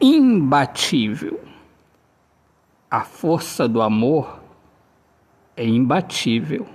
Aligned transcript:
imbatível. 0.00 1.40
A 2.90 3.02
força 3.02 3.68
do 3.68 3.82
amor 3.82 4.40
é 5.56 5.66
imbatível. 5.66 6.66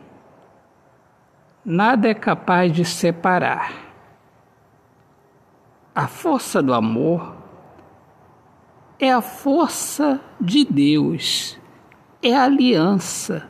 Nada 1.64 2.10
é 2.10 2.14
capaz 2.14 2.72
de 2.72 2.84
separar. 2.84 3.72
A 5.94 6.08
força 6.08 6.62
do 6.62 6.74
amor 6.74 7.36
é 8.98 9.12
a 9.12 9.22
força 9.22 10.22
de 10.40 10.64
Deus, 10.64 11.60
é 12.22 12.36
aliança, 12.36 13.50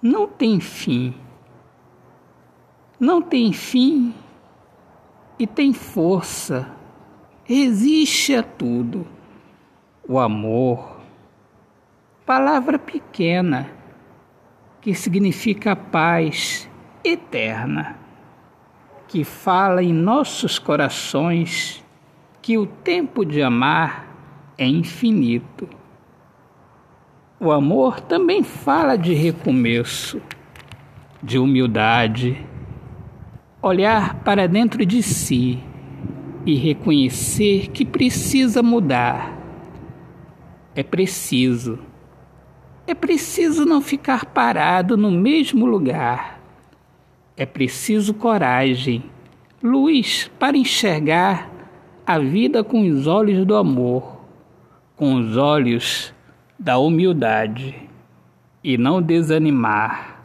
não 0.00 0.26
tem 0.26 0.60
fim. 0.60 1.14
Não 2.98 3.20
tem 3.20 3.52
fim 3.52 4.14
e 5.38 5.46
tem 5.46 5.72
força, 5.74 6.66
resiste 7.46 8.34
a 8.34 8.42
tudo. 8.42 9.06
O 10.08 10.18
amor, 10.18 11.00
palavra 12.24 12.78
pequena 12.78 13.70
que 14.80 14.94
significa 14.94 15.74
paz 15.74 16.68
eterna, 17.04 17.96
que 19.08 19.24
fala 19.24 19.82
em 19.82 19.92
nossos 19.92 20.58
corações 20.58 21.84
que 22.42 22.58
o 22.58 22.66
tempo 22.66 23.24
de 23.24 23.42
amar 23.42 24.06
é 24.58 24.66
infinito. 24.66 25.68
O 27.38 27.52
amor 27.52 28.00
também 28.00 28.42
fala 28.42 28.96
de 28.96 29.12
recomeço, 29.12 30.20
de 31.22 31.38
humildade, 31.38 32.44
olhar 33.60 34.14
para 34.22 34.46
dentro 34.48 34.84
de 34.86 35.02
si 35.02 35.62
e 36.46 36.54
reconhecer 36.54 37.68
que 37.70 37.84
precisa 37.84 38.62
mudar. 38.62 39.36
É 40.74 40.82
preciso 40.82 41.78
é 42.86 42.94
preciso 42.94 43.64
não 43.64 43.80
ficar 43.80 44.26
parado 44.26 44.96
no 44.96 45.10
mesmo 45.10 45.66
lugar. 45.66 46.40
É 47.36 47.44
preciso 47.44 48.14
coragem, 48.14 49.02
luz 49.60 50.30
para 50.38 50.56
enxergar 50.56 51.50
a 52.06 52.20
vida 52.20 52.62
com 52.62 52.88
os 52.88 53.08
olhos 53.08 53.44
do 53.44 53.56
amor, 53.56 54.20
com 54.94 55.16
os 55.16 55.36
olhos 55.36 56.14
da 56.56 56.78
humildade 56.78 57.74
e 58.62 58.78
não 58.78 59.02
desanimar. 59.02 60.24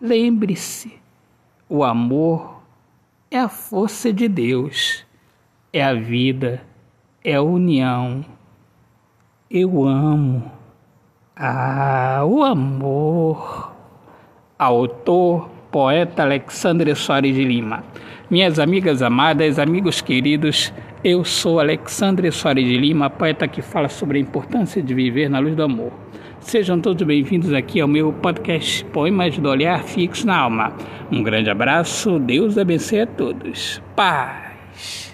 Lembre-se, 0.00 0.92
o 1.68 1.82
amor 1.82 2.62
é 3.32 3.38
a 3.40 3.48
força 3.48 4.12
de 4.12 4.28
Deus, 4.28 5.04
é 5.74 5.82
a 5.82 5.92
vida, 5.92 6.62
é 7.24 7.34
a 7.34 7.42
união. 7.42 8.24
Eu 9.50 9.84
amo. 9.84 10.48
Ah, 11.34 12.22
o 12.24 12.44
amor. 12.44 13.74
Autor, 14.56 15.50
poeta 15.72 16.22
Alexandre 16.22 16.94
Soares 16.94 17.34
de 17.34 17.44
Lima. 17.44 17.82
Minhas 18.30 18.60
amigas 18.60 19.02
amadas, 19.02 19.58
amigos 19.58 20.00
queridos, 20.00 20.72
eu 21.02 21.24
sou 21.24 21.58
Alexandre 21.58 22.30
Soares 22.30 22.64
de 22.64 22.78
Lima, 22.78 23.10
poeta 23.10 23.48
que 23.48 23.60
fala 23.60 23.88
sobre 23.88 24.18
a 24.18 24.20
importância 24.20 24.80
de 24.80 24.94
viver 24.94 25.28
na 25.28 25.40
luz 25.40 25.56
do 25.56 25.64
amor. 25.64 25.92
Sejam 26.38 26.80
todos 26.80 27.04
bem-vindos 27.04 27.52
aqui 27.52 27.80
ao 27.80 27.88
meu 27.88 28.12
podcast 28.12 28.84
Poemas 28.86 29.36
do 29.38 29.48
Olhar 29.48 29.82
Fixo 29.82 30.24
na 30.24 30.38
Alma. 30.38 30.72
Um 31.10 31.20
grande 31.20 31.50
abraço, 31.50 32.20
Deus 32.20 32.56
abençoe 32.56 33.00
a 33.00 33.06
todos. 33.08 33.82
Paz. 33.96 35.13